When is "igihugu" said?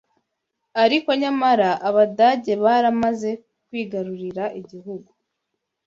4.59-5.11